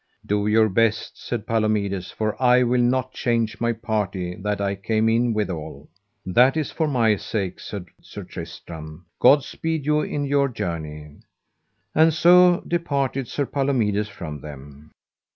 Do 0.25 0.47
your 0.47 0.67
best, 0.67 1.21
said 1.23 1.45
Palomides, 1.45 2.09
for 2.09 2.35
I 2.41 2.63
will 2.63 2.81
not 2.81 3.13
change 3.13 3.61
my 3.61 3.71
party 3.71 4.33
that 4.37 4.59
I 4.59 4.73
came 4.73 5.07
in 5.07 5.31
withal. 5.31 5.89
That 6.25 6.57
is 6.57 6.71
for 6.71 6.87
my 6.87 7.15
sake, 7.17 7.59
said 7.59 7.85
Sir 8.01 8.23
Tristram; 8.23 9.05
God 9.19 9.43
speed 9.43 9.85
you 9.85 10.01
in 10.01 10.25
your 10.25 10.49
journey. 10.49 11.17
And 11.93 12.11
so 12.15 12.63
departed 12.67 13.27
Sir 13.27 13.45
Palomides 13.45 14.09
from 14.09 14.41
them. 14.41 14.89